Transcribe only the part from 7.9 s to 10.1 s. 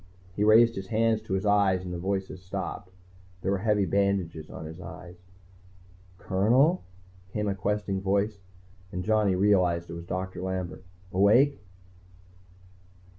voice, and Johnny realized it was